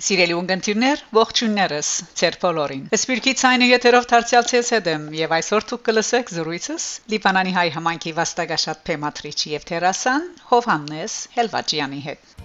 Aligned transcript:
Սիրելի 0.00 0.34
ունգընտիրներ, 0.36 1.00
ողջույններս, 1.16 1.88
ծեր 2.20 2.38
բոլորին։ 2.44 2.86
Սպիրկի 2.96 3.34
ցայնը 3.40 3.68
եթերով 3.70 4.06
դարձյալցես 4.12 4.72
հետեմ 4.76 5.04
եւ 5.18 5.34
այսօր 5.38 5.66
դուք 5.72 5.84
կլսեք 5.90 6.32
զրույցս 6.36 6.86
Լիբանանի 7.14 7.56
հայ 7.60 7.68
համայնքի 7.76 8.16
վաստակաշատ 8.20 8.84
Փեմատրիչ 8.88 9.38
եւ 9.56 9.66
Տերասան 9.72 10.30
Հովհաննես 10.54 11.18
Հելվաջյանի 11.36 12.06
հետ։ 12.08 12.39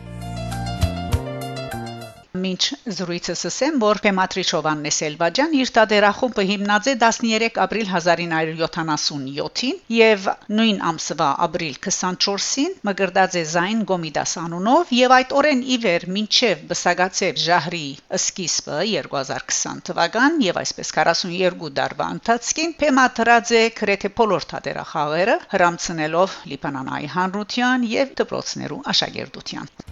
Մինչ 2.35 2.61
զրույցս 2.95 3.41
ասեմ, 3.49 3.75
որ 3.81 3.99
Պեմատրիչով 4.03 4.65
Աննեսելվաջան 4.71 5.53
իր 5.59 5.69
տադերախումբը 5.75 6.43
հիմնած 6.49 6.89
է 6.91 6.95
13 7.03 7.59
ապրիլ 7.65 7.91
1977-ին 7.95 9.77
եւ 9.97 10.27
նույն 10.59 10.81
ամսվա 10.89 11.29
ապրիլ 11.45 11.77
24-ին 11.87 12.75
մգրդած 12.89 13.37
է 13.39 13.43
Զայն 13.53 13.85
Գոմիդաս 13.91 14.35
անունով 14.43 14.93
եւ 14.97 15.15
այդ 15.19 15.35
օրեն 15.41 15.63
ի 15.75 15.79
վեր 15.85 16.07
մինչեւ 16.17 16.65
Բսագացեվ 16.73 17.41
Ժահրի 17.45 17.85
սկիզբը 18.19 18.79
2020 18.91 19.85
թվական 19.91 20.39
եւ 20.49 20.61
այսպես 20.65 20.93
42 20.99 21.71
դարվա 21.79 22.09
ընթացքին 22.17 22.77
Պեմատրաձե 22.83 23.63
քրեթե 23.79 24.13
բոլոր 24.19 24.49
տադերախաղերը 24.55 25.39
հрамցնելով 25.55 26.39
Լիբանանայի 26.53 27.11
հանրության 27.17 27.89
եւ 27.95 28.15
դպրոցներու 28.23 28.83
աշակերտության։ 28.95 29.84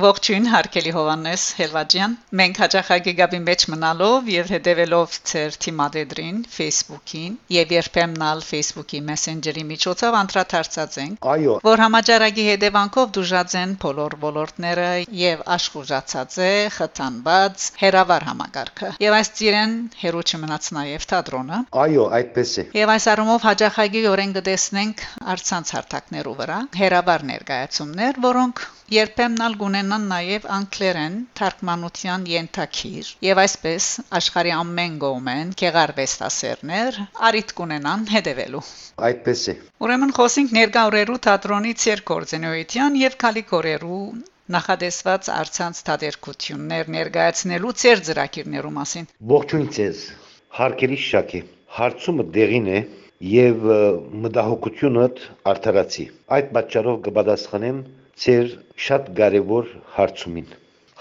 Ողջույն 0.00 0.46
հարկելի 0.48 0.90
Հովանես 0.94 1.42
Հելվաջյան 1.58 2.12
մենք 2.40 2.58
հաջախագի 2.62 3.12
գաբի 3.18 3.38
մեջ 3.46 3.64
մնալով 3.72 4.28
եւ 4.32 4.52
հետեւելով 4.54 5.16
ծեր 5.30 5.58
թիմադեդրին 5.64 6.38
Facebook-ին 6.54 7.34
եւ 7.56 7.74
երբեմնալ 7.76 8.40
Facebook-ի 8.50 9.00
Messenger-ի 9.10 9.64
միջոցով 9.72 10.16
անդրադարձած 10.20 10.96
ենք 11.04 11.28
Այո 11.34 11.56
որ 11.66 11.82
համաճարակի 11.84 12.46
հետևանքով 12.48 13.12
դժուժած 13.18 13.56
են 13.60 13.76
բոլոր 13.84 14.16
ոլորտները 14.24 14.88
եւ 15.20 15.44
աշխուժացած 15.58 16.38
է 16.48 16.50
խթանված 16.78 17.68
հերավար 17.84 18.28
համագարքը 18.30 18.92
եւ 19.04 19.18
այս 19.20 19.32
ծիրեն 19.40 19.76
հերոչը 20.00 20.42
մնաց 20.46 20.72
նաեւ 20.80 21.08
թատրոնը 21.12 21.62
Այո 21.84 22.08
այդպես 22.20 22.56
է 22.64 22.66
Եվ 22.80 22.94
այս 22.96 23.10
առումով 23.14 23.48
հաջախագի 23.50 24.04
օրեն 24.14 24.34
կտեսնենք 24.40 25.06
արցանց 25.36 25.76
հարթակներու 25.76 26.36
վրա 26.40 26.58
հերավար 26.80 27.24
ներկայացումներ, 27.34 28.20
որոնք 28.30 28.68
երբեմն 28.90 29.42
գունենան 29.90 30.10
նաև 30.10 30.44
անգլերեն 30.54 31.14
թարգմանության 31.38 32.26
ենթակիր 32.30 33.08
եւ 33.26 33.38
այսպես 33.42 33.86
աշխարհի 34.18 34.52
ամեն 34.56 34.94
գոմեն 35.02 35.50
քեղարվեստասերներ 35.62 36.98
արիտ 37.28 37.50
կունենան 37.60 38.04
հետևելու 38.12 38.62
այդպես 39.08 39.42
է 39.50 39.56
ուրեմն 39.86 40.14
խոսենք 40.20 40.54
ներկա 40.58 40.84
օրերու 40.90 41.18
թատրոնի 41.26 41.74
ցերկորձենոյության 41.84 43.00
եւ 43.02 43.18
քալիկորերու 43.24 44.00
նախադեсված 44.54 45.32
արցանց 45.40 45.82
թադերկություններ 45.90 46.94
ներկայացնելու 47.00 47.76
ծեր 47.82 48.06
ծրագիրներու 48.10 48.74
մասին 48.78 49.10
ողջույն 49.34 49.68
ձեզ 49.78 50.08
հարկելի 50.60 51.00
շակի 51.10 51.46
հարցումը 51.80 52.32
դեղին 52.38 52.74
է 52.78 52.80
եւ 53.34 53.66
մտահոգությունը 54.26 55.08
արդարացի 55.50 56.06
այդ 56.38 56.54
պատճառով 56.58 57.02
կպատասխանեմ 57.08 57.80
ծեր 58.20 58.48
շատ 58.84 59.06
կարևոր 59.18 59.68
հարցումին։ 59.96 60.48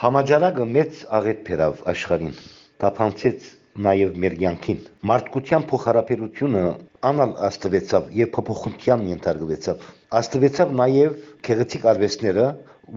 Համաճարակը 0.02 0.67
մեծ 0.75 1.00
աղետ 1.17 1.39
բերավ 1.50 1.81
աշխարհին։ 1.92 2.38
Տափանցեց 2.84 3.48
նաև 3.88 4.14
մեր 4.23 4.36
յանքին։ 4.44 4.80
Մարդկության 5.12 5.66
փոխհարաբերությունը 5.72 6.64
անալ 7.09 7.34
աստվեցավ 7.50 8.08
եւ 8.20 8.31
փոփոխության 8.38 9.03
ենթարկվեցավ։ 9.09 9.84
Աստվեցավ 10.20 10.73
նաև 10.80 11.20
քեղեցիկ 11.50 11.90
արվեստները, 11.94 12.47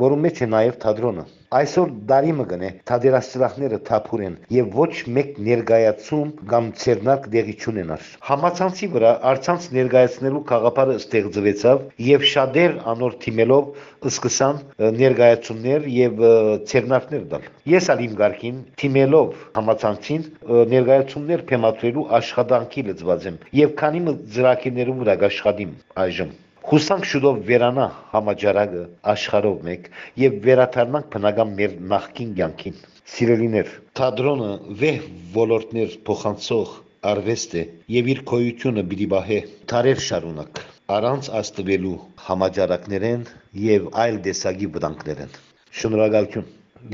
որում 0.01 0.27
մեջ 0.27 0.43
է 0.45 0.47
նաև 0.53 0.77
թատրոնը։ 0.83 1.25
Այսօր 1.53 1.91
դարի 2.11 2.33
մգն 2.39 2.63
է 2.65 2.69
թադերասրահները 2.89 3.79
թափուրեն 3.89 4.37
եւ 4.57 4.69
ոչ 4.79 4.93
մեկ 5.17 5.33
ներգայացում 5.49 6.29
կամ 6.53 6.69
ցերնակ 6.83 7.27
դեղի 7.35 7.55
չունենար։ 7.61 8.07
Համացանցի 8.29 8.89
վրա 8.95 9.11
արցանց 9.33 9.67
ներգայացնելու 9.77 10.43
խաղապարը 10.53 10.95
ստեղծվեցավ 11.03 11.83
եւ 12.07 12.25
շատեր 12.33 12.79
անոր 12.95 13.19
թիմելով 13.25 13.69
սկսան 14.13 14.63
ներգայացումներ 15.03 15.91
եւ 15.97 16.25
ցերնակներ 16.73 17.27
տալ։ 17.35 17.51
Ես 17.75 17.91
ալ 17.93 18.05
իմ 18.07 18.15
ղարքին 18.23 18.63
թիմելով 18.81 19.35
համացանցին 19.61 20.25
ներգայացումներ 20.73 21.45
փեմատրելու 21.53 22.09
աշխատանքի 22.23 22.87
լծված 22.89 23.29
եմ 23.33 23.39
եւ 23.61 23.77
քանի 23.83 24.03
մը 24.09 24.17
ծրագիրներում 24.39 25.05
վրա 25.05 25.21
աշխատիմ 25.33 25.77
այժմ 26.07 26.33
Հուսանք 26.71 27.07
շուտով 27.11 27.39
վերանա 27.49 27.85
համաճարակը 28.13 28.83
աշխարհով 29.13 29.57
մեկ 29.69 29.89
եւ 30.23 30.37
վերաթարնանք 30.47 31.09
բնական 31.15 31.55
մեր 31.59 31.75
նախկին 31.93 32.35
կյանքին։ 32.39 32.77
Սիրելիներ, 33.13 33.73
թատրոնը 33.99 34.51
վեհ 34.83 35.09
ոլորտներ 35.39 35.97
փոխանցող 36.09 36.77
արվեստ 37.13 37.57
է 37.59 37.65
եւ 37.97 38.13
իր 38.15 38.23
քոյությունը 38.31 38.87
պիտի 38.93 39.09
բահե 39.17 39.41
տարեր 39.73 40.05
շարունակ 40.07 40.63
առանց 40.99 41.29
աստվելու 41.43 41.97
համաճարակներեն 42.29 43.23
եւ 43.67 43.91
այլ 44.05 44.19
դեսագի 44.27 44.69
վտանգներեն։ 44.77 45.37
Շնորհակալություն։ 45.83 46.51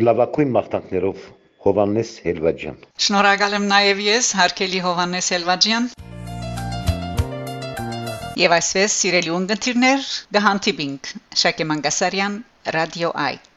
Լավակույն 0.09 0.53
մաղթանքներով 0.59 1.25
Հովանես 1.67 2.13
Հելվաջյան։ 2.27 2.85
Շնորհակալ 3.09 3.59
եմ 3.61 3.73
նաև 3.73 4.05
ես, 4.09 4.35
հարկելի 4.43 4.85
Հովանես 4.89 5.35
Հելվաջյան։ 5.37 5.91
Եվ 8.39 8.53
այսպես, 8.55 8.97
սիրելի 9.03 9.33
ունգընտիրներ, 9.35 10.09
գահանտիբինգ 10.39 11.13
Շակե 11.43 11.69
Մանգասարյան, 11.73 12.41
Ռադիո 12.79 13.15
Այ 13.29 13.48